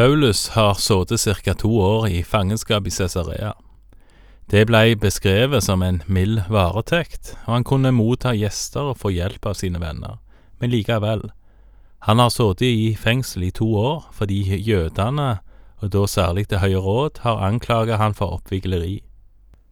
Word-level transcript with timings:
Paulus 0.00 0.48
har 0.48 0.74
sittet 0.74 1.44
ca. 1.44 1.54
to 1.54 1.80
år 1.80 2.08
i 2.08 2.24
fangenskap 2.24 2.86
i 2.86 2.90
Cesarea. 2.90 3.52
Det 4.46 4.62
blei 4.66 4.94
beskrevet 4.96 5.64
som 5.64 5.82
en 5.82 5.98
mild 6.06 6.40
varetekt, 6.48 7.34
og 7.44 7.52
han 7.52 7.64
kunne 7.68 7.90
motta 7.92 8.32
gjester 8.32 8.94
og 8.94 8.96
få 8.96 9.10
hjelp 9.12 9.44
av 9.50 9.58
sine 9.60 9.76
venner, 9.82 10.14
men 10.56 10.72
likevel. 10.72 11.26
Han 12.08 12.18
har 12.18 12.32
sittet 12.32 12.64
i 12.64 12.94
fengsel 12.96 13.44
i 13.44 13.50
to 13.50 13.68
år 13.76 14.06
fordi 14.16 14.38
jødene, 14.56 15.42
og 15.82 15.92
da 15.92 16.06
særlig 16.06 16.48
Det 16.48 16.62
høye 16.64 16.80
råd, 16.80 17.20
har 17.20 17.44
anklaget 17.44 17.98
han 17.98 18.14
for 18.14 18.38
oppvigleri. 18.38 19.02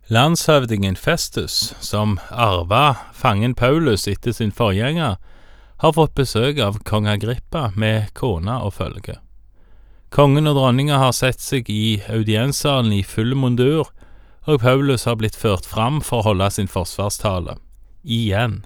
Landshøvdingen 0.08 0.96
Festus, 0.96 1.72
som 1.80 2.18
arva 2.30 2.98
fangen 3.14 3.54
Paulus 3.54 4.06
etter 4.06 4.32
sin 4.32 4.52
forgjenger, 4.52 5.16
har 5.78 5.92
fått 5.92 6.14
besøk 6.14 6.58
av 6.58 6.82
kong 6.84 7.08
Agrippa 7.08 7.70
med 7.74 8.12
kone 8.12 8.60
og 8.60 8.74
følge. 8.74 9.16
Kongen 10.08 10.48
og 10.48 10.56
dronninga 10.56 10.96
har 11.02 11.12
sett 11.12 11.42
seg 11.44 11.68
i 11.68 12.00
audienssalen 12.08 12.94
i 12.96 13.02
full 13.04 13.34
mundur, 13.36 13.90
og 14.48 14.62
Paulus 14.64 15.04
har 15.04 15.18
blitt 15.20 15.36
ført 15.36 15.68
fram 15.68 16.00
for 16.00 16.22
å 16.22 16.30
holde 16.30 16.48
sin 16.54 16.70
forsvarstale. 16.72 17.58
Igjen. 18.08 18.62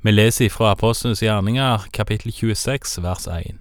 Vi 0.00 0.14
leser 0.14 0.48
fra 0.52 0.72
Apostelens 0.72 1.20
gjerninger, 1.20 1.90
kapittel 1.92 2.32
26, 2.32 2.96
vers 3.04 3.26
1. 3.28 3.60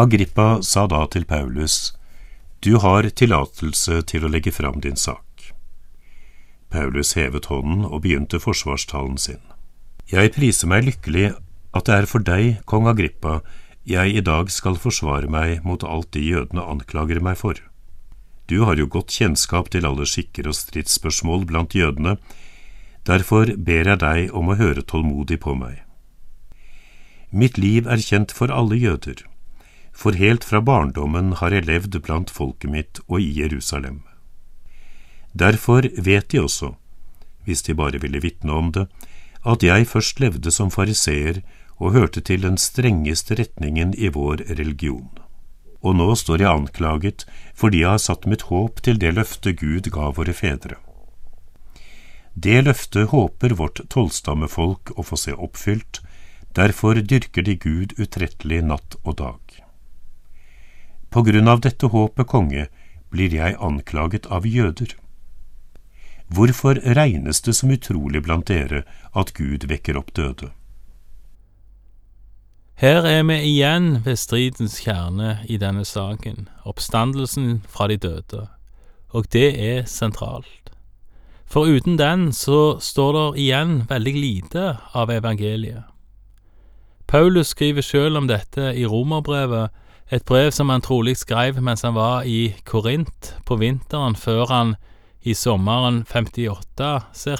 Agrippa 0.00 0.62
sa 0.62 0.86
da 0.88 1.04
til 1.12 1.28
Paulus, 1.28 1.92
Du 2.64 2.78
har 2.80 3.04
tillatelse 3.04 4.00
til 4.08 4.24
å 4.24 4.30
legge 4.32 4.50
fram 4.50 4.80
din 4.80 4.96
sak. 4.96 5.52
Paulus 6.72 7.12
hevet 7.12 7.50
hånden 7.52 7.84
og 7.84 8.00
begynte 8.06 8.40
forsvarstalen 8.40 9.18
sin. 9.20 9.42
Jeg 10.08 10.32
priser 10.32 10.70
meg 10.72 10.88
lykkelig 10.88 11.34
at 11.76 11.84
det 11.84 11.94
er 11.94 12.08
for 12.08 12.24
deg, 12.24 12.64
kong 12.64 12.88
Agrippa, 12.88 13.42
jeg 13.84 14.16
i 14.16 14.22
dag 14.24 14.48
skal 14.52 14.78
forsvare 14.80 15.28
meg 15.28 15.64
mot 15.64 15.84
alt 15.84 16.10
de 16.16 16.22
jødene 16.24 16.64
anklager 16.64 17.20
meg 17.20 17.36
for. 17.36 17.58
Du 18.48 18.64
har 18.64 18.76
jo 18.80 18.88
godt 18.88 19.12
kjennskap 19.12 19.70
til 19.72 19.84
alle 19.88 20.06
skikker 20.08 20.48
og 20.48 20.56
stridsspørsmål 20.56 21.44
blant 21.48 21.76
jødene, 21.76 22.16
derfor 23.04 23.52
ber 23.56 23.88
jeg 23.92 24.00
deg 24.00 24.32
om 24.32 24.48
å 24.48 24.56
høre 24.60 24.84
tålmodig 24.84 25.40
på 25.44 25.56
meg. 25.56 25.82
Mitt 27.32 27.58
liv 27.58 27.88
er 27.90 28.00
kjent 28.00 28.32
for 28.32 28.52
alle 28.52 28.78
jøder, 28.80 29.20
for 29.92 30.16
helt 30.16 30.44
fra 30.44 30.60
barndommen 30.64 31.34
har 31.40 31.52
jeg 31.52 31.68
levd 31.68 31.98
blant 32.04 32.32
folket 32.32 32.70
mitt 32.70 33.00
og 33.06 33.20
i 33.20 33.30
Jerusalem. 33.40 34.02
Derfor 35.34 35.88
vet 35.98 36.30
de 36.30 36.40
også, 36.40 36.74
hvis 37.44 37.64
de 37.66 37.76
bare 37.76 38.00
ville 38.00 38.22
vitne 38.22 38.52
om 38.52 38.72
det, 38.72 38.86
at 39.44 39.64
jeg 39.66 39.88
først 39.90 40.20
levde 40.22 40.52
som 40.54 40.70
fariseer 40.72 41.42
og 41.84 41.92
hørte 41.92 42.22
til 42.24 42.40
den 42.46 42.56
strengeste 42.56 43.36
retningen 43.36 43.92
i 43.94 44.08
vår 44.08 44.46
religion. 44.56 45.10
Og 45.84 45.98
nå 45.98 46.14
står 46.16 46.40
jeg 46.40 46.50
anklaget 46.50 47.26
fordi 47.52 47.82
jeg 47.82 47.92
har 47.92 48.00
satt 48.00 48.24
mitt 48.30 48.46
håp 48.48 48.80
til 48.86 49.00
det 49.02 49.12
løftet 49.18 49.60
Gud 49.60 49.90
ga 49.92 50.08
våre 50.16 50.32
fedre. 50.32 50.78
Det 52.34 52.64
løftet 52.64 53.12
håper 53.12 53.54
vårt 53.60 53.84
tolvstammefolk 53.92 54.94
å 54.96 55.04
få 55.06 55.20
se 55.20 55.36
oppfylt, 55.36 56.00
derfor 56.56 56.98
dyrker 57.12 57.44
de 57.46 57.54
Gud 57.60 57.94
utrettelig 58.00 58.62
natt 58.64 58.96
og 59.04 59.20
dag. 59.20 59.60
På 61.14 61.22
grunn 61.22 61.46
av 61.46 61.60
dette 61.62 61.92
håpet, 61.92 62.26
konge, 62.26 62.66
blir 63.12 63.36
jeg 63.36 63.60
anklaget 63.62 64.26
av 64.26 64.48
jøder. 64.48 64.96
Hvorfor 66.26 66.80
regnes 66.96 67.44
det 67.44 67.54
som 67.54 67.70
utrolig 67.70 68.24
blant 68.24 68.48
dere 68.50 68.82
at 69.12 69.34
Gud 69.36 69.68
vekker 69.70 70.00
opp 70.00 70.14
døde? 70.16 70.50
Her 72.84 73.06
er 73.08 73.22
vi 73.24 73.38
igjen 73.40 74.02
ved 74.04 74.18
stridens 74.20 74.74
kjerne 74.84 75.38
i 75.48 75.56
denne 75.56 75.86
saken, 75.88 76.50
oppstandelsen 76.68 77.62
fra 77.64 77.86
de 77.88 77.96
døde, 77.96 78.42
og 79.08 79.30
det 79.32 79.46
er 79.56 79.86
sentralt. 79.88 80.68
For 81.48 81.64
uten 81.64 81.96
den 81.96 82.26
så 82.36 82.76
står 82.84 83.16
det 83.16 83.40
igjen 83.46 83.72
veldig 83.88 84.14
lite 84.18 84.66
av 84.92 85.14
evangeliet. 85.14 85.86
Paulus 87.08 87.54
skriver 87.56 87.80
sjøl 87.80 88.20
om 88.20 88.28
dette 88.28 88.74
i 88.76 88.84
romerbrevet, 88.84 89.72
et 90.12 90.28
brev 90.28 90.52
som 90.52 90.68
han 90.68 90.84
trolig 90.84 91.16
skrev 91.16 91.62
mens 91.64 91.88
han 91.88 91.96
var 91.96 92.28
i 92.28 92.52
Korint 92.68 93.32
på 93.48 93.56
vinteren 93.64 94.12
før 94.12 94.44
han 94.52 94.76
i 95.22 95.32
sommeren 95.32 96.04
58 96.04 96.92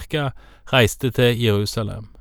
ca. 0.08 0.30
reiste 0.72 1.12
til 1.12 1.36
Jerusalem. 1.36 2.13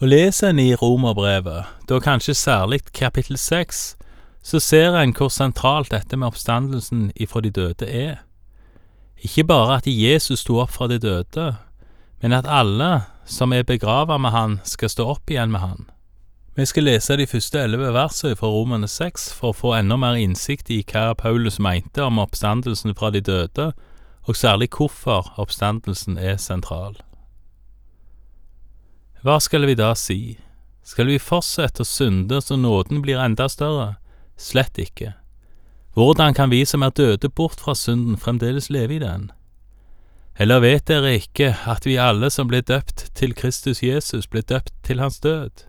Og 0.00 0.08
leser 0.08 0.50
en 0.50 0.58
i 0.58 0.74
romerbrevet, 0.74 1.64
da 1.88 1.98
kanskje 2.04 2.34
særlig 2.34 2.80
kapittel 2.92 3.38
seks, 3.40 3.96
så 4.42 4.60
ser 4.60 4.96
en 5.00 5.14
hvor 5.16 5.30
sentralt 5.32 5.90
dette 5.90 6.16
med 6.16 6.28
oppstandelsen 6.28 7.12
ifra 7.16 7.40
de 7.40 7.50
døde 7.50 7.88
er. 7.88 8.16
Ikke 9.24 9.44
bare 9.44 9.78
at 9.78 9.88
Jesus 9.88 10.44
sto 10.44 10.58
opp 10.60 10.70
fra 10.70 10.88
de 10.88 10.98
døde, 10.98 11.56
men 12.22 12.32
at 12.32 12.44
alle 12.44 13.06
som 13.24 13.52
er 13.52 13.62
begrava 13.62 14.18
med 14.18 14.30
han, 14.30 14.60
skal 14.64 14.92
stå 14.92 15.08
opp 15.16 15.30
igjen 15.30 15.50
med 15.50 15.60
han. 15.60 15.88
Vi 16.56 16.64
skal 16.64 16.86
lese 16.88 17.16
de 17.16 17.26
første 17.26 17.60
elleve 17.60 17.90
versene 17.92 18.36
fra 18.36 18.52
Romerne 18.52 18.88
seks 18.88 19.30
for 19.32 19.50
å 19.50 19.56
få 19.56 19.74
enda 19.80 19.96
mer 19.96 20.20
innsikt 20.20 20.70
i 20.70 20.82
hva 20.84 21.14
Paulus 21.16 21.58
mente 21.58 22.04
om 22.04 22.20
oppstandelsen 22.20 22.94
fra 22.94 23.10
de 23.10 23.20
døde, 23.20 23.72
og 24.28 24.36
særlig 24.36 24.70
hvorfor 24.76 25.32
oppstandelsen 25.40 26.18
er 26.18 26.36
sentral. 26.36 26.96
Hva 29.26 29.40
skal 29.42 29.64
vi 29.66 29.74
da 29.74 29.88
si? 29.98 30.36
Skal 30.86 31.08
vi 31.10 31.16
fortsette 31.18 31.82
å 31.82 31.88
synde 31.88 32.38
så 32.38 32.54
nåden 32.54 33.00
blir 33.02 33.18
enda 33.18 33.48
større? 33.50 33.96
Slett 34.38 34.78
ikke. 34.78 35.16
Hvordan 35.98 36.36
kan 36.36 36.52
vi 36.52 36.60
som 36.62 36.84
er 36.86 36.94
døde 36.94 37.26
bort 37.26 37.58
fra 37.58 37.74
synden, 37.74 38.14
fremdeles 38.22 38.70
leve 38.70 38.94
i 38.94 39.00
den? 39.02 39.32
Eller 40.38 40.62
vet 40.62 40.86
dere 40.86 41.16
ikke 41.18 41.56
at 41.66 41.90
vi 41.90 41.98
alle 41.98 42.30
som 42.30 42.46
ble 42.46 42.62
døpt 42.62 43.08
til 43.18 43.34
Kristus 43.34 43.82
Jesus, 43.82 44.30
ble 44.30 44.46
døpt 44.46 44.70
til 44.86 45.02
hans 45.02 45.18
død? 45.18 45.66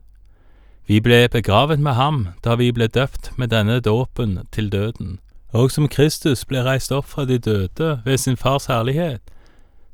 Vi 0.86 1.02
ble 1.02 1.24
begravet 1.26 1.82
med 1.82 1.98
ham 1.98 2.28
da 2.46 2.62
vi 2.62 2.70
ble 2.70 2.86
døpt 2.86 3.34
med 3.42 3.56
denne 3.58 3.82
dåpen 3.82 4.44
til 4.54 4.70
døden, 4.70 5.18
og 5.50 5.74
som 5.74 5.90
Kristus 5.90 6.46
ble 6.46 6.62
reist 6.62 6.94
opp 6.94 7.10
fra 7.10 7.26
de 7.26 7.42
døde 7.42 7.96
ved 8.06 8.22
sin 8.22 8.38
Fars 8.38 8.70
herlighet, 8.70 9.24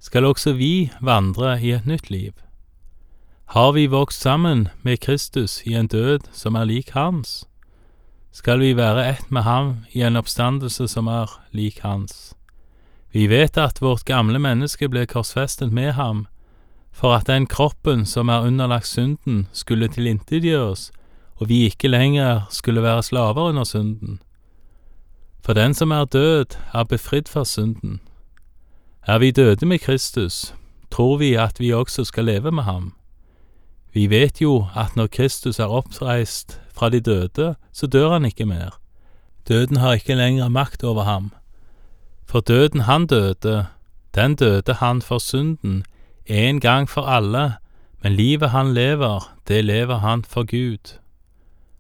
skal 0.04 0.28
også 0.28 0.60
vi 0.60 0.92
vandre 1.00 1.62
i 1.64 1.72
et 1.80 1.88
nytt 1.88 2.12
liv. 2.12 2.34
Har 3.54 3.72
vi 3.72 3.88
vokst 3.88 4.22
sammen 4.22 4.70
med 4.82 5.00
Kristus 5.00 5.62
i 5.64 5.74
en 5.74 5.88
død 5.88 6.20
som 6.32 6.56
er 6.56 6.66
lik 6.66 6.90
hans? 6.90 7.44
skal 8.32 8.60
vi 8.60 8.72
være 8.74 9.10
ett 9.10 9.32
med 9.32 9.44
ham 9.46 9.86
i 9.92 10.02
en 10.02 10.16
oppstandelse 10.18 10.88
som 10.88 11.08
er 11.08 11.30
lik 11.52 11.84
hans. 11.84 12.34
Vi 13.12 13.28
vet 13.30 13.58
at 13.58 13.82
vårt 13.82 14.06
gamle 14.10 14.40
menneske 14.40 14.90
ble 14.90 15.06
korsfestet 15.06 15.70
med 15.70 15.92
ham, 15.92 16.26
for 16.92 17.14
at 17.14 17.28
den 17.30 17.46
kroppen 17.46 18.08
som 18.10 18.30
er 18.30 18.42
underlagt 18.42 18.88
synden, 18.88 19.48
skulle 19.52 19.88
tilintetgjøres, 19.88 20.92
og 21.36 21.50
vi 21.50 21.68
ikke 21.70 21.94
lenger 21.94 22.48
skulle 22.50 22.82
være 22.82 23.04
slaver 23.04 23.54
under 23.54 23.64
synden. 23.64 24.20
For 25.46 25.54
den 25.54 25.74
som 25.74 25.92
er 25.92 26.06
død, 26.06 26.58
er 26.74 26.84
befridd 26.84 27.30
fra 27.30 27.46
synden. 27.46 28.02
Er 29.06 29.18
vi 29.18 29.32
døde 29.32 29.66
med 29.66 29.80
Kristus, 29.80 30.56
tror 30.92 31.18
vi 31.18 31.34
at 31.34 31.60
vi 31.60 31.74
også 31.74 32.04
skal 32.04 32.26
leve 32.26 32.52
med 32.52 32.64
ham. 32.64 32.94
Vi 33.94 34.08
vet 34.10 34.42
jo 34.42 34.68
at 34.76 34.96
når 34.96 35.08
Kristus 35.08 35.60
er 35.60 35.70
oppreist 35.70 36.60
fra 36.74 36.90
de 36.90 37.00
døde, 37.00 37.56
så 37.72 37.88
dør 37.88 38.14
han 38.14 38.26
ikke 38.26 38.46
mer. 38.46 38.80
Døden 39.48 39.78
har 39.78 39.94
ikke 39.94 40.16
lenger 40.16 40.50
makt 40.50 40.84
over 40.84 41.04
ham. 41.04 41.32
For 42.26 42.40
døden 42.40 42.80
han 42.80 43.08
døde, 43.08 43.66
den 44.16 44.36
døde 44.36 44.74
han 44.74 45.02
for 45.02 45.18
synden, 45.18 45.84
en 46.26 46.60
gang 46.60 46.90
for 46.90 47.02
alle, 47.02 47.54
men 48.04 48.14
livet 48.14 48.50
han 48.50 48.74
lever, 48.74 49.36
det 49.48 49.66
lever 49.66 49.98
han 49.98 50.24
for 50.24 50.44
Gud. 50.44 50.98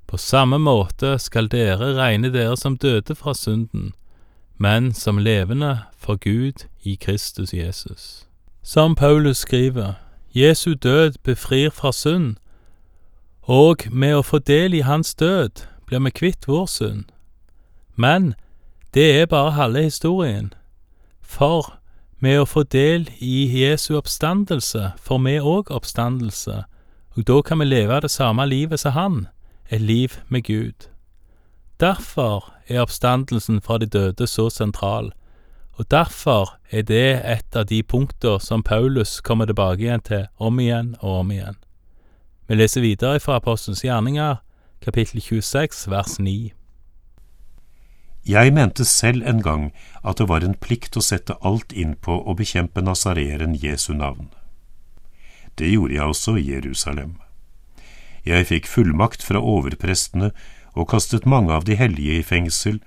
På 0.08 0.18
samme 0.18 0.60
måte 0.60 1.20
skal 1.20 1.48
dere 1.48 1.96
regne 1.98 2.30
dere 2.34 2.58
som 2.58 2.78
døde 2.78 3.16
fra 3.16 3.34
synden, 3.34 3.94
men 4.58 4.94
som 4.94 5.18
levende 5.18 5.80
for 5.98 6.16
Gud 6.16 6.68
i 6.84 6.96
Kristus 6.96 7.54
Jesus. 7.54 8.28
Som 8.64 8.96
Paulus 8.96 9.38
skriver, 9.38 9.94
Jesu 10.36 10.74
død 10.74 11.14
befrir 11.24 11.70
fra 11.70 11.92
synd, 11.92 12.36
og 13.42 13.78
med 13.92 14.16
å 14.16 14.24
få 14.26 14.40
del 14.40 14.74
i 14.74 14.82
hans 14.82 15.16
død 15.16 15.66
blir 15.86 16.00
vi 16.00 16.12
kvitt 16.12 16.48
vår 16.48 16.66
synd. 16.66 17.06
Men 17.96 18.34
det 18.94 19.22
er 19.22 19.26
bare 19.26 19.52
halve 19.52 19.84
historien, 19.84 20.54
for 21.22 21.78
med 22.20 22.40
å 22.40 22.46
få 22.50 22.64
del 22.64 23.10
i 23.20 23.46
Jesu 23.62 23.94
oppstandelse 23.98 24.94
får 24.98 25.20
vi 25.26 25.40
òg 25.40 25.72
oppstandelse, 25.72 26.64
og 27.16 27.28
da 27.28 27.42
kan 27.42 27.60
vi 27.60 27.66
leve 27.66 28.00
det 28.02 28.12
samme 28.12 28.46
livet 28.50 28.80
som 28.80 28.98
han, 28.98 29.28
et 29.70 29.82
liv 29.82 30.18
med 30.30 30.44
Gud. 30.44 30.90
Derfor 31.80 32.54
er 32.68 32.82
oppstandelsen 32.82 33.62
fra 33.62 33.78
de 33.78 33.86
døde 33.86 34.28
så 34.28 34.50
sentral, 34.50 35.12
og 35.78 35.90
derfor 35.90 36.58
er 36.70 36.84
det 36.86 37.22
et 37.26 37.56
av 37.56 37.66
de 37.66 37.82
punkter 37.84 38.38
som 38.40 38.64
Paulus 38.64 39.20
kommer 39.22 39.50
tilbake 39.50 39.82
igjen 39.82 40.04
til 40.06 40.28
om 40.38 40.60
igjen 40.60 40.96
og 41.02 41.24
om 41.24 41.32
igjen. 41.32 41.58
Vi 42.48 42.58
leser 42.60 42.84
videre 42.84 43.20
fra 43.20 43.40
Apostelens 43.40 43.82
gjerninger, 43.82 44.36
kapittel 44.84 45.22
26, 45.22 45.88
vers 45.90 46.20
9. 46.20 46.52
Jeg 48.24 48.54
mente 48.54 48.86
selv 48.86 49.26
en 49.28 49.42
gang 49.42 49.72
at 50.04 50.22
det 50.22 50.30
var 50.30 50.46
en 50.46 50.56
plikt 50.56 50.96
å 50.96 51.04
sette 51.04 51.36
alt 51.42 51.74
inn 51.74 51.96
på 51.96 52.22
å 52.22 52.36
bekjempe 52.38 52.84
nasareeren 52.86 53.58
Jesu 53.58 53.94
navn. 53.98 54.30
Det 55.58 55.74
gjorde 55.74 55.98
jeg 55.98 56.14
også 56.14 56.38
i 56.38 56.48
Jerusalem. 56.54 57.18
Jeg 58.24 58.48
fikk 58.48 58.70
fullmakt 58.70 59.26
fra 59.26 59.42
overprestene 59.42 60.32
og 60.74 60.90
kastet 60.94 61.26
mange 61.26 61.52
av 61.52 61.66
de 61.68 61.76
hellige 61.76 62.22
i 62.22 62.24
fengsel, 62.24 62.80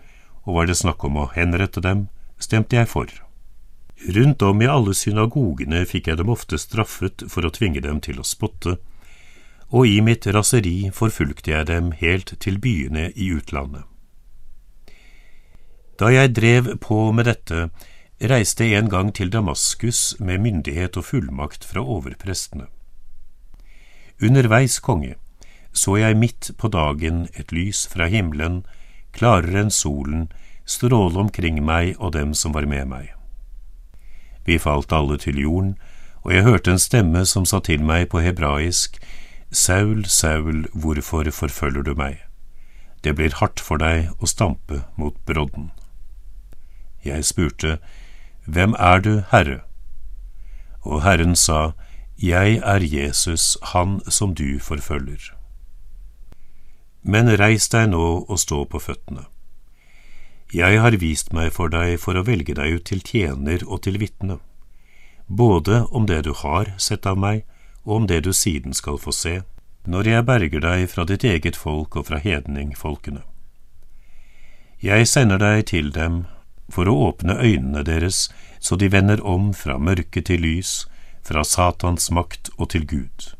og 0.46 0.56
var 0.56 0.70
det 0.70 0.78
snakk 0.78 1.04
om 1.04 1.18
å 1.20 1.28
henrette 1.34 1.82
dem, 1.84 2.06
stemte 2.38 2.76
jeg 2.76 2.88
for. 2.90 3.10
Rundt 4.16 4.42
om 4.42 4.60
i 4.62 4.68
alle 4.68 4.92
synagogene 4.94 5.84
fikk 5.88 6.10
jeg 6.10 6.20
dem 6.20 6.30
ofte 6.32 6.58
straffet 6.60 7.24
for 7.32 7.46
å 7.46 7.52
tvinge 7.54 7.80
dem 7.80 8.00
til 8.04 8.20
å 8.20 8.26
spotte, 8.26 8.76
og 9.72 9.88
i 9.88 9.98
mitt 10.04 10.26
raseri 10.30 10.92
forfulgte 10.94 11.50
jeg 11.50 11.68
dem 11.72 11.90
helt 11.98 12.36
til 12.42 12.60
byene 12.62 13.08
i 13.16 13.32
utlandet. 13.34 13.82
Da 15.96 16.12
jeg 16.12 16.34
drev 16.36 16.74
på 16.84 17.10
med 17.16 17.24
dette, 17.24 17.70
reiste 18.20 18.68
jeg 18.68 18.82
en 18.82 18.90
gang 18.92 19.12
til 19.16 19.32
Damaskus 19.32 20.14
med 20.20 20.44
myndighet 20.44 20.96
og 21.00 21.08
fullmakt 21.08 21.64
fra 21.64 21.80
overprestene. 21.80 22.68
Underveis, 24.20 24.78
konge, 24.80 25.16
så 25.72 25.96
jeg 25.96 26.16
midt 26.16 26.50
på 26.60 26.68
dagen 26.68 27.26
et 27.34 27.52
lys 27.52 27.86
fra 27.88 28.08
himmelen, 28.12 28.62
klarere 29.16 29.64
enn 29.64 29.72
solen, 29.72 30.28
stråle 30.66 31.18
omkring 31.18 31.62
meg 31.64 31.94
og 31.98 32.12
dem 32.12 32.34
som 32.34 32.54
var 32.54 32.66
med 32.66 32.86
meg. 32.90 33.12
Vi 34.46 34.58
falt 34.58 34.92
alle 34.92 35.18
til 35.18 35.38
jorden, 35.38 35.76
og 36.22 36.34
jeg 36.34 36.42
hørte 36.42 36.70
en 36.70 36.82
stemme 36.82 37.24
som 37.26 37.46
sa 37.46 37.60
til 37.60 37.82
meg 37.82 38.08
på 38.10 38.20
hebraisk, 38.20 38.98
Saul, 39.50 40.04
Saul, 40.04 40.66
hvorfor 40.74 41.30
forfølger 41.30 41.82
du 41.82 41.94
meg? 41.94 42.18
Det 43.04 43.14
blir 43.14 43.34
hardt 43.38 43.60
for 43.62 43.78
deg 43.78 44.10
å 44.18 44.26
stampe 44.26 44.82
mot 44.96 45.14
brodden. 45.26 45.70
Jeg 47.04 47.24
spurte, 47.24 47.78
Hvem 48.46 48.74
er 48.78 48.98
du, 48.98 49.22
Herre? 49.30 49.60
Og 50.82 51.02
Herren 51.02 51.36
sa, 51.36 51.72
Jeg 52.18 52.60
er 52.64 52.80
Jesus, 52.82 53.56
han 53.62 54.00
som 54.10 54.34
du 54.34 54.58
forfølger. 54.58 55.34
Men 57.02 57.30
reis 57.38 57.68
deg 57.68 57.90
nå 57.90 58.26
og 58.28 58.38
stå 58.38 58.64
på 58.64 58.78
føttene. 58.78 59.26
Jeg 60.54 60.78
har 60.78 60.94
vist 61.02 61.32
meg 61.34 61.50
for 61.52 61.68
deg 61.72 61.98
for 61.98 62.14
å 62.14 62.22
velge 62.26 62.54
deg 62.54 62.78
ut 62.78 62.84
til 62.86 63.02
tjener 63.02 63.64
og 63.66 63.82
til 63.82 63.98
vitne, 63.98 64.38
både 65.26 65.84
om 65.90 66.06
det 66.06 66.22
du 66.22 66.32
har 66.32 66.70
sett 66.78 67.06
av 67.06 67.18
meg, 67.18 67.42
og 67.82 67.96
om 67.96 68.06
det 68.06 68.22
du 68.26 68.32
siden 68.32 68.74
skal 68.74 68.98
få 68.98 69.12
se, 69.12 69.40
når 69.86 70.10
jeg 70.10 70.26
berger 70.26 70.62
deg 70.62 70.86
fra 70.90 71.04
ditt 71.06 71.24
eget 71.24 71.58
folk 71.58 71.96
og 71.96 72.06
fra 72.06 72.18
hedningfolkene. 72.22 73.22
Jeg 74.82 75.08
sender 75.08 75.38
deg 75.42 75.66
til 75.70 75.90
dem 75.90 76.24
for 76.70 76.86
å 76.86 76.96
åpne 77.10 77.38
øynene 77.42 77.82
deres 77.86 78.28
så 78.60 78.76
de 78.76 78.90
vender 78.90 79.22
om 79.22 79.52
fra 79.54 79.78
mørke 79.78 80.22
til 80.22 80.42
lys, 80.42 80.86
fra 81.22 81.44
Satans 81.44 82.10
makt 82.10 82.50
og 82.56 82.70
til 82.74 82.86
Gud. 82.86 83.35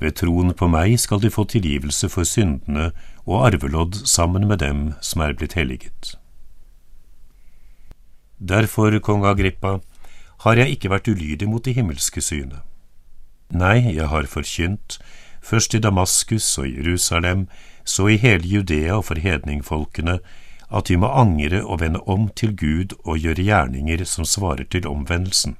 Ved 0.00 0.16
troen 0.16 0.54
på 0.56 0.68
meg 0.72 0.96
skal 1.00 1.20
de 1.20 1.30
få 1.32 1.44
tilgivelse 1.44 2.08
for 2.08 2.24
syndene 2.24 2.90
og 3.26 3.46
arvelodd 3.50 4.00
sammen 4.08 4.48
med 4.48 4.62
dem 4.64 4.94
som 5.04 5.20
er 5.20 5.36
blitt 5.36 5.58
helliget. 5.58 6.14
Derfor, 8.40 8.96
kong 9.04 9.26
Agrippa, 9.28 9.78
har 10.40 10.56
jeg 10.56 10.72
ikke 10.76 10.90
vært 10.90 11.08
ulydig 11.12 11.48
mot 11.48 11.64
det 11.64 11.76
himmelske 11.76 12.22
synet. 12.24 12.64
Nei, 13.52 13.92
jeg 13.92 14.08
har 14.08 14.28
forkynt, 14.30 14.96
først 15.44 15.74
i 15.76 15.82
Damaskus 15.84 16.46
og 16.58 16.70
Jerusalem, 16.70 17.48
så 17.84 18.08
i 18.08 18.16
hele 18.16 18.48
Judea 18.48 18.96
og 18.96 19.10
for 19.10 19.20
hedningfolkene, 19.20 20.20
at 20.70 20.90
vi 20.90 20.96
må 20.96 21.10
angre 21.12 21.64
og 21.64 21.80
vende 21.80 22.00
om 22.06 22.28
til 22.36 22.54
Gud 22.56 22.94
og 23.04 23.18
gjøre 23.18 23.44
gjerninger 23.44 24.04
som 24.06 24.24
svarer 24.24 24.64
til 24.70 24.86
omvendelsen. 24.88 25.56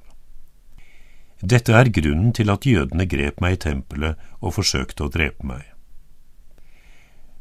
Dette 1.40 1.72
er 1.72 1.88
grunnen 1.88 2.34
til 2.36 2.50
at 2.52 2.66
jødene 2.68 3.06
grep 3.08 3.40
meg 3.40 3.56
i 3.56 3.60
tempelet 3.64 4.18
og 4.40 4.58
forsøkte 4.58 5.06
å 5.06 5.12
drepe 5.12 5.46
meg. 5.46 5.64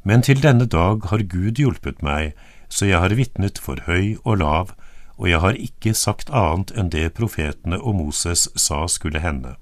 Men 0.07 0.23
til 0.23 0.39
denne 0.41 0.65
dag 0.65 1.03
har 1.11 1.25
Gud 1.27 1.59
hjulpet 1.59 2.01
meg, 2.01 2.31
så 2.69 2.87
jeg 2.87 3.01
har 3.03 3.15
vitnet 3.17 3.59
for 3.59 3.83
høy 3.87 4.15
og 4.23 4.39
lav, 4.39 4.71
og 5.19 5.27
jeg 5.27 5.43
har 5.43 5.59
ikke 5.59 5.93
sagt 5.93 6.31
annet 6.31 6.71
enn 6.79 6.91
det 6.93 7.11
profetene 7.17 7.81
og 7.81 7.97
Moses 7.99 8.47
sa 8.55 8.85
skulle 8.87 9.19
hende, 9.19 9.57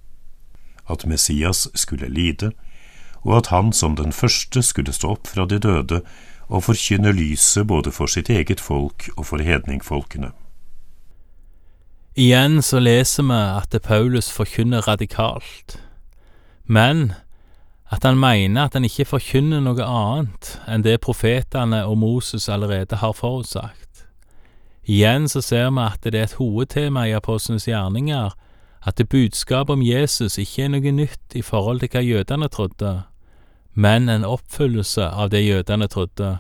at 0.86 1.08
Messias 1.10 1.66
skulle 1.74 2.12
lide, 2.14 2.52
og 3.26 3.40
at 3.42 3.50
han 3.50 3.74
som 3.74 3.98
den 3.98 4.14
første 4.14 4.62
skulle 4.62 4.94
stå 4.94 5.18
opp 5.18 5.28
fra 5.28 5.48
de 5.50 5.58
døde 5.58 6.04
og 6.48 6.64
forkynne 6.64 7.12
lyset 7.12 7.66
både 7.68 7.92
for 7.92 8.08
sitt 8.08 8.30
eget 8.30 8.62
folk 8.62 9.10
og 9.18 9.26
for 9.32 9.42
hedningfolkene. 9.42 10.30
Igjen 12.18 12.64
så 12.66 12.80
leser 12.82 13.28
vi 13.30 13.36
at 13.38 13.76
Paulus 13.86 14.32
forkynner 14.34 14.88
radikalt, 14.88 15.76
men 16.66 17.12
at 17.94 18.04
han 18.04 18.18
mener 18.18 18.64
at 18.64 18.74
han 18.74 18.88
ikke 18.88 19.06
forkynner 19.06 19.62
noe 19.62 19.86
annet 19.86 20.56
enn 20.66 20.82
det 20.82 20.96
profetene 21.06 21.84
og 21.86 22.00
Moses 22.02 22.50
allerede 22.50 22.98
har 23.04 23.14
forutsagt. 23.14 24.08
Igjen 24.90 25.30
så 25.30 25.46
ser 25.46 25.70
vi 25.70 25.86
at 25.86 26.02
det 26.10 26.18
er 26.18 26.26
et 26.26 26.36
hovedtema 26.42 27.06
i 27.06 27.14
apostlenes 27.14 27.70
gjerninger, 27.70 28.34
at 28.82 28.98
det 28.98 29.10
budskapet 29.14 29.78
om 29.78 29.86
Jesus 29.86 30.42
ikke 30.42 30.66
er 30.66 30.74
noe 30.74 30.98
nytt 31.04 31.38
i 31.38 31.46
forhold 31.46 31.86
til 31.86 31.94
hva 31.94 32.02
jødene 32.02 32.50
trodde, 32.50 32.96
men 33.78 34.10
en 34.10 34.26
oppfyllelse 34.26 35.06
av 35.06 35.30
det 35.30 35.46
jødene 35.46 35.86
trodde, 35.86 36.40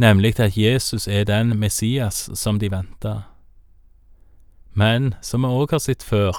nemlig 0.00 0.38
at 0.40 0.56
Jesus 0.56 1.04
er 1.04 1.28
den 1.28 1.58
Messias 1.60 2.30
som 2.32 2.56
de 2.56 2.72
venta. 2.72 3.18
Men, 4.78 5.14
som 5.24 5.42
vi 5.42 5.50
òg 5.50 5.72
har 5.74 5.82
sett 5.82 6.04
før, 6.06 6.36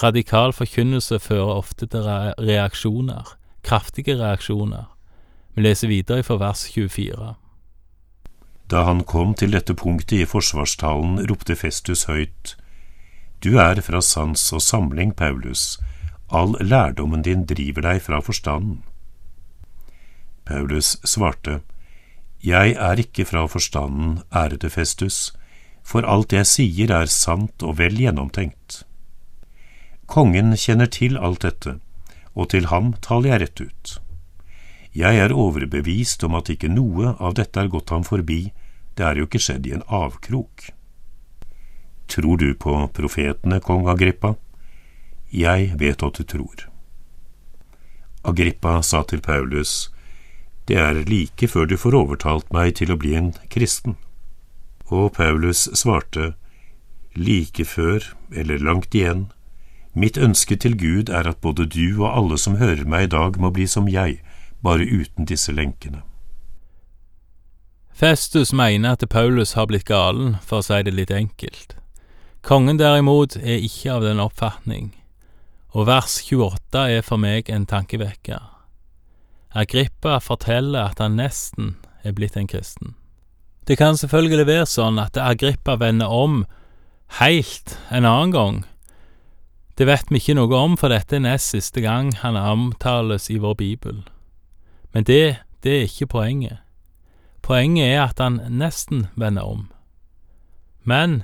radikal 0.00 0.54
forkynnelse 0.56 1.18
fører 1.20 1.58
ofte 1.58 1.88
til 1.90 2.06
reaksjoner, 2.40 3.34
kraftige 3.66 4.16
reaksjoner. 4.16 4.86
Vi 5.52 5.66
leser 5.66 5.90
videre 5.90 6.24
fra 6.24 6.38
vers 6.40 6.64
24. 6.72 7.34
Da 8.72 8.84
han 8.86 9.02
kom 9.04 9.34
til 9.36 9.52
dette 9.52 9.74
punktet 9.76 10.22
i 10.22 10.28
forsvarstalen, 10.28 11.20
ropte 11.28 11.56
Festus 11.56 12.06
høyt, 12.08 12.56
Du 13.44 13.58
er 13.58 13.80
fra 13.82 14.00
sans 14.00 14.52
og 14.52 14.62
samling, 14.62 15.16
Paulus, 15.16 15.80
all 16.30 16.54
lærdommen 16.60 17.22
din 17.26 17.44
driver 17.44 17.82
deg 17.82 18.02
fra 18.02 18.20
forstanden. 18.20 18.84
Paulus 20.46 20.96
svarte, 21.04 21.60
Jeg 22.44 22.72
er 22.72 22.96
ikke 23.02 23.24
fra 23.24 23.46
forstanden, 23.46 24.22
ærede 24.32 24.70
Festus, 24.70 25.32
for 25.82 26.06
alt 26.08 26.32
jeg 26.32 26.48
sier 26.48 26.92
er 26.94 27.10
sant 27.10 27.62
og 27.62 27.76
vel 27.80 27.98
gjennomtenkt. 27.98 28.82
Kongen 30.06 30.54
kjenner 30.58 30.90
til 30.92 31.18
alt 31.18 31.42
dette, 31.44 31.78
og 32.34 32.50
til 32.52 32.68
ham 32.72 32.94
taler 33.04 33.32
jeg 33.32 33.42
rett 33.42 33.62
ut. 33.66 33.94
Jeg 34.92 35.18
er 35.24 35.32
overbevist 35.32 36.24
om 36.26 36.36
at 36.36 36.50
ikke 36.52 36.68
noe 36.68 37.14
av 37.18 37.36
dette 37.38 37.60
er 37.60 37.70
gått 37.72 37.92
ham 37.94 38.04
forbi, 38.04 38.52
det 38.96 39.06
er 39.08 39.16
jo 39.16 39.28
ikke 39.28 39.40
skjedd 39.40 39.66
i 39.66 39.72
en 39.78 39.86
avkrok. 39.88 40.68
Tror 42.12 42.36
du 42.36 42.50
på 42.52 42.74
profetene, 42.92 43.60
kong 43.64 43.88
Agrippa? 43.88 44.34
Jeg 45.32 45.72
vet 45.80 46.04
at 46.04 46.18
du 46.20 46.28
tror. 46.28 46.66
Agrippa 48.22 48.82
sa 48.84 49.00
til 49.08 49.22
Paulus, 49.24 49.88
det 50.68 50.76
er 50.76 51.00
like 51.08 51.48
før 51.48 51.66
du 51.66 51.78
får 51.80 51.96
overtalt 51.96 52.52
meg 52.52 52.76
til 52.78 52.92
å 52.92 52.98
bli 53.00 53.16
en 53.16 53.32
kristen. 53.50 53.96
Og 54.86 55.12
Paulus 55.12 55.68
svarte, 55.74 56.34
like 57.14 57.64
før, 57.64 58.14
eller 58.32 58.58
langt 58.58 58.94
igjen, 58.94 59.30
mitt 59.94 60.16
ønske 60.16 60.56
til 60.56 60.78
Gud 60.78 61.08
er 61.08 61.28
at 61.28 61.40
både 61.44 61.66
du 61.66 62.02
og 62.02 62.16
alle 62.16 62.38
som 62.38 62.56
hører 62.56 62.84
meg 62.88 63.08
i 63.08 63.12
dag 63.12 63.36
må 63.40 63.50
bli 63.52 63.66
som 63.66 63.88
jeg, 63.88 64.20
bare 64.62 64.86
uten 64.88 65.28
disse 65.28 65.52
lenkene. 65.52 66.02
Festus 67.92 68.52
mener 68.52 68.96
at 68.96 69.08
Paulus 69.10 69.52
har 69.52 69.68
blitt 69.68 69.84
galen, 69.84 70.36
for 70.42 70.62
å 70.62 70.66
si 70.66 70.80
det 70.82 70.94
litt 70.96 71.12
enkelt. 71.12 71.76
Kongen 72.42 72.80
derimot 72.80 73.36
er 73.36 73.62
ikke 73.62 73.92
av 73.98 74.06
den 74.06 74.22
oppfatning, 74.22 74.90
og 75.76 75.86
vers 75.86 76.16
28 76.24 76.88
er 76.96 77.04
for 77.06 77.20
meg 77.20 77.50
en 77.52 77.68
tankevekker. 77.68 78.40
Agrippa 79.54 80.16
forteller 80.24 80.88
at 80.88 80.98
han 81.04 81.18
nesten 81.20 81.76
er 82.02 82.16
blitt 82.16 82.36
en 82.40 82.48
kristen. 82.48 82.96
Det 83.68 83.78
kan 83.78 83.96
selvfølgelig 83.96 84.46
være 84.48 84.66
sånn 84.66 84.98
at 84.98 85.18
Agrippa 85.20 85.76
vender 85.78 86.10
om 86.10 86.42
heilt 87.20 87.76
en 87.90 88.04
annen 88.08 88.34
gang. 88.34 88.60
Det 89.78 89.86
vet 89.88 90.10
vi 90.10 90.20
ikke 90.20 90.36
noe 90.36 90.58
om, 90.58 90.76
for 90.76 90.92
dette 90.92 91.16
er 91.16 91.24
nest 91.24 91.54
siste 91.54 91.80
gang 91.84 92.12
han 92.20 92.36
omtales 92.36 93.30
i 93.30 93.38
vår 93.40 93.56
bibel. 93.60 94.02
Men 94.92 95.06
det, 95.08 95.42
det 95.64 95.76
er 95.76 95.88
ikke 95.88 96.10
poenget. 96.18 96.58
Poenget 97.42 97.94
er 97.94 98.02
at 98.04 98.20
han 98.22 98.40
nesten 98.50 99.06
vender 99.16 99.46
om. 99.46 99.68
Men 100.84 101.22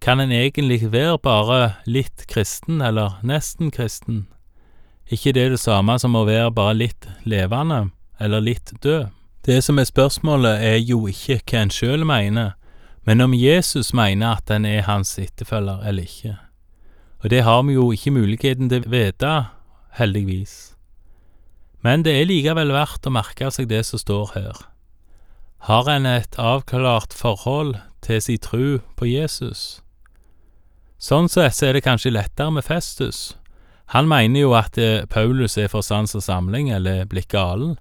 kan 0.00 0.20
en 0.20 0.32
egentlig 0.32 0.92
være 0.92 1.18
bare 1.22 1.74
litt 1.86 2.26
kristen, 2.28 2.80
eller 2.80 3.20
nesten 3.22 3.70
kristen? 3.72 4.26
ikke 5.10 5.32
det 5.32 5.50
det 5.52 5.60
samme 5.60 5.96
som 6.00 6.16
å 6.16 6.24
være 6.24 6.52
bare 6.54 6.76
litt 6.78 7.08
levende, 7.28 7.90
eller 8.20 8.44
litt 8.44 8.72
død? 8.82 9.10
Det 9.44 9.64
som 9.64 9.78
er 9.78 9.84
spørsmålet, 9.84 10.62
er 10.64 10.78
jo 10.80 11.02
ikke 11.06 11.42
hva 11.44 11.64
en 11.66 11.72
sjøl 11.72 12.06
mener, 12.08 12.54
men 13.04 13.20
om 13.20 13.34
Jesus 13.36 13.92
mener 13.92 14.38
at 14.38 14.50
en 14.50 14.64
er 14.64 14.86
hans 14.86 15.18
etterfølger 15.20 15.84
eller 15.84 16.08
ikke. 16.08 16.36
Og 17.20 17.30
det 17.30 17.42
har 17.44 17.62
vi 17.62 17.76
jo 17.76 17.90
ikke 17.92 18.14
muligheten 18.16 18.70
til 18.72 18.86
å 18.86 18.92
vite, 18.94 19.32
heldigvis. 20.00 20.74
Men 21.84 22.06
det 22.06 22.16
er 22.16 22.28
likevel 22.28 22.72
verdt 22.72 23.04
å 23.04 23.12
merke 23.12 23.50
seg 23.52 23.68
det 23.68 23.82
som 23.84 24.00
står 24.00 24.32
her. 24.32 24.64
Har 25.68 25.88
en 25.92 26.08
et 26.08 26.36
avklart 26.40 27.12
forhold 27.12 27.76
til 28.04 28.20
sin 28.24 28.40
tro 28.40 28.80
på 28.96 29.08
Jesus? 29.08 29.82
Sånn 30.96 31.28
sett 31.28 31.56
så 31.56 31.68
er 31.68 31.76
det 31.76 31.84
kanskje 31.84 32.16
lettere 32.16 32.52
med 32.52 32.64
Festus. 32.64 33.34
Han 33.92 34.08
mener 34.08 34.40
jo 34.40 34.54
at 34.56 34.78
eh, 34.80 35.04
Paulus 35.04 35.58
er 35.60 35.68
for 35.68 35.84
sans 35.84 36.16
og 36.16 36.24
samling 36.24 36.70
eller 36.72 37.04
blitt 37.04 37.28
galen, 37.28 37.76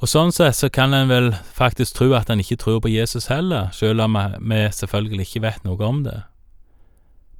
og 0.00 0.08
sånn 0.08 0.32
sett 0.32 0.56
så 0.56 0.70
kan 0.72 0.94
en 0.96 1.10
vel 1.10 1.30
faktisk 1.52 1.98
tro 1.98 2.14
at 2.16 2.30
han 2.32 2.40
ikke 2.40 2.56
tror 2.62 2.78
på 2.80 2.92
Jesus 2.92 3.28
heller, 3.28 3.68
selv 3.76 4.00
om 4.06 4.16
vi 4.16 4.60
selvfølgelig 4.72 5.26
ikke 5.26 5.44
vet 5.44 5.66
noe 5.68 5.80
om 5.84 6.02
det. 6.06 6.22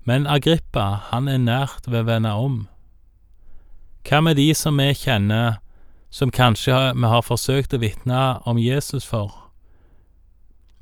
Men 0.05 0.27
Agrippa, 0.29 1.07
han 1.09 1.29
er 1.29 1.41
nært 1.41 1.89
ved 1.89 2.03
å 2.03 2.09
vende 2.09 2.33
om. 2.37 2.59
Hva 4.05 4.21
med 4.25 4.37
de 4.37 4.51
som 4.57 4.77
vi 4.81 4.93
kjenner, 4.97 5.61
som 6.13 6.33
kanskje 6.35 6.77
vi 6.97 7.13
har 7.13 7.25
forsøkt 7.25 7.77
å 7.77 7.81
vitne 7.81 8.25
om 8.49 8.61
Jesus 8.61 9.07
for, 9.09 9.33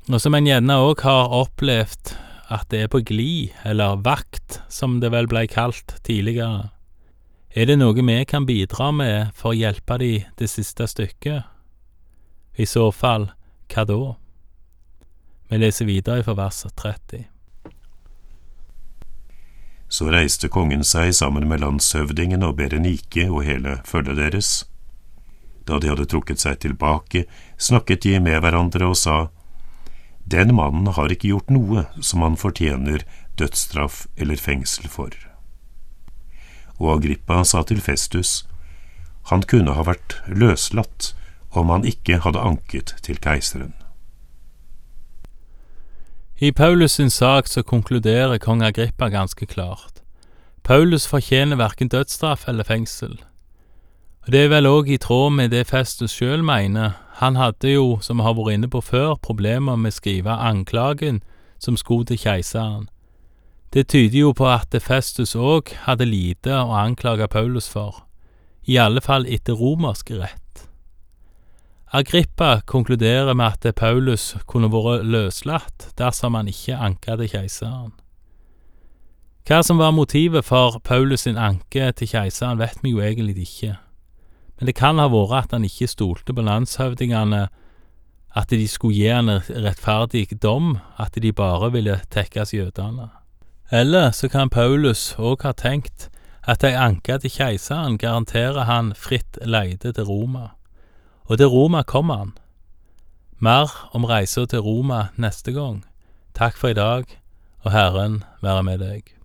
og 0.09 0.17
som 0.23 0.33
en 0.33 0.47
gjerne 0.47 0.79
òg 0.81 1.03
har 1.05 1.31
opplevd 1.37 2.15
at 2.49 2.65
det 2.73 2.81
er 2.83 2.89
på 2.91 3.03
glid, 3.05 3.53
eller 3.63 4.01
vakt, 4.01 4.57
som 4.73 4.97
det 5.03 5.11
vel 5.13 5.29
ble 5.29 5.45
kalt 5.47 5.99
tidligere? 6.03 6.71
Er 7.53 7.69
det 7.69 7.77
noe 7.77 7.93
vi 7.93 8.17
kan 8.25 8.47
bidra 8.49 8.89
med 8.91 9.31
for 9.37 9.53
å 9.53 9.57
hjelpe 9.59 9.99
de 10.01 10.11
det 10.41 10.49
siste 10.49 10.87
stykket? 10.89 11.45
I 12.59 12.65
så 12.65 12.89
fall, 12.91 13.29
hva 13.71 13.85
da? 13.87 13.97
Vi 15.47 15.57
leser 15.61 15.87
videre 15.87 16.23
fra 16.27 16.33
vers 16.35 16.65
30. 16.75 17.21
Så 19.87 20.07
reiste 20.11 20.49
kongen 20.51 20.83
seg 20.83 21.13
sammen 21.15 21.47
med 21.47 21.63
landshøvdingen 21.63 22.43
og 22.43 22.57
Berenike 22.57 23.29
og 23.29 23.45
hele 23.47 23.77
følget 23.87 24.19
deres. 24.19 24.49
Da 25.63 25.79
de 25.79 25.87
hadde 25.93 26.07
trukket 26.11 26.43
seg 26.43 26.59
tilbake, 26.65 27.23
snakket 27.55 28.03
de 28.03 28.19
med 28.19 28.41
hverandre 28.43 28.89
og 28.91 28.99
sa, 28.99 29.29
Den 30.27 30.51
mannen 30.57 30.91
har 30.99 31.15
ikke 31.15 31.31
gjort 31.31 31.49
noe 31.49 31.85
som 32.03 32.27
han 32.27 32.35
fortjener 32.35 33.05
dødsstraff 33.39 34.03
eller 34.17 34.35
fengsel 34.35 34.91
for. 34.91 35.15
Og 36.75 36.97
Agrippa 36.97 37.39
sa 37.47 37.63
til 37.63 37.79
Festus, 37.79 38.43
han 39.31 39.47
kunne 39.47 39.79
ha 39.79 39.87
vært 39.87 40.19
løslatt 40.27 41.13
om 41.59 41.69
han 41.69 41.85
ikke 41.85 42.21
hadde 42.23 42.39
anket 42.39 42.95
til 43.03 43.19
keiseren. 43.21 43.73
I 46.39 46.51
Paulus 46.51 46.91
sin 46.91 47.09
sak 47.09 47.47
så 47.47 47.61
konkluderer 47.61 48.37
kong 48.39 48.63
Agrippa 48.63 49.09
ganske 49.11 49.45
klart. 49.45 49.99
Paulus 50.63 51.07
fortjener 51.07 51.55
verken 51.59 51.87
dødsstraff 51.87 52.47
eller 52.47 52.63
fengsel. 52.63 53.19
Og 54.23 54.31
Det 54.31 54.43
er 54.43 54.47
vel 54.47 54.65
òg 54.65 54.87
i 54.87 54.97
tråd 54.97 55.33
med 55.35 55.49
det 55.51 55.67
Festus 55.67 56.11
sjøl 56.11 56.43
mener. 56.43 56.91
Han 57.19 57.35
hadde 57.35 57.73
jo, 57.73 57.97
som 58.01 58.17
vi 58.17 58.23
har 58.23 58.33
vært 58.37 58.53
inne 58.53 58.69
på 58.69 58.81
før, 58.81 59.15
problemer 59.15 59.75
med 59.75 59.91
å 59.91 59.97
skrive 59.97 60.31
anklagen 60.31 61.23
som 61.59 61.77
skulle 61.77 62.05
til 62.05 62.17
keiseren. 62.17 62.87
Det 63.73 63.87
tyder 63.87 64.19
jo 64.19 64.31
på 64.33 64.47
at 64.47 64.75
Festus 64.81 65.35
òg 65.35 65.73
hadde 65.85 66.05
lite 66.05 66.55
å 66.55 66.71
anklage 66.71 67.27
Paulus 67.27 67.67
for, 67.69 68.05
i 68.63 68.77
alle 68.77 69.01
fall 69.01 69.27
etter 69.27 69.53
romersk 69.53 70.11
rett. 70.11 70.38
Agrippa 71.91 72.61
konkluderer 72.65 73.33
med 73.33 73.45
at 73.65 73.75
Paulus 73.75 74.35
kunne 74.45 74.69
vært 74.69 75.07
løslatt 75.09 75.87
dersom 75.97 76.35
han 76.37 76.51
ikke 76.51 76.77
anka 76.77 77.15
til 77.17 77.31
keiseren. 77.31 77.95
Hva 79.49 79.63
som 79.65 79.79
var 79.81 79.95
motivet 79.97 80.45
for 80.45 80.77
Paulus 80.85 81.25
sin 81.25 81.39
anke 81.41 81.87
til 81.97 82.11
keiseren, 82.11 82.59
vet 82.61 82.77
vi 82.83 82.91
jo 82.93 83.01
egentlig 83.01 83.47
ikke, 83.47 83.79
men 84.59 84.69
det 84.69 84.75
kan 84.77 85.01
ha 85.01 85.07
vært 85.09 85.47
at 85.47 85.55
han 85.57 85.65
ikke 85.65 85.89
stolte 85.89 86.35
på 86.35 86.45
landshøvdingene, 86.45 87.47
at 88.37 88.53
de 88.53 88.67
skulle 88.67 88.93
gi 88.93 89.09
han 89.09 89.39
rettferdig 89.49 90.27
dom, 90.43 90.77
at 91.01 91.17
de 91.17 91.31
bare 91.33 91.71
ville 91.73 91.97
tekkes 92.13 92.53
jødene. 92.53 93.09
Eller 93.71 94.11
så 94.11 94.29
kan 94.29 94.53
Paulus 94.53 95.15
òg 95.17 95.41
ha 95.41 95.55
tenkt 95.57 96.11
at 96.45 96.61
ei 96.63 96.75
anke 96.77 97.17
til 97.17 97.33
keiseren 97.33 97.97
garanterer 97.97 98.69
han 98.69 98.93
fritt 98.93 99.41
leide 99.41 99.89
til 99.93 100.05
Roma. 100.05 100.51
Og 101.29 101.37
til 101.37 101.45
Roma 101.45 101.83
kommer 101.85 102.17
han. 102.17 102.33
Mer 103.37 103.69
om 103.93 104.03
reisa 104.09 104.47
til 104.49 104.59
Roma 104.65 105.07
neste 105.15 105.53
gang. 105.53 105.83
Takk 106.33 106.57
for 106.57 106.73
i 106.73 106.73
dag, 106.73 107.05
og 107.61 107.71
Herren 107.71 108.23
være 108.41 108.63
med 108.63 108.81
deg. 108.81 109.18